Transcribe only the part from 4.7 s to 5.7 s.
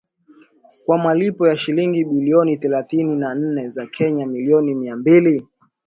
mia mbili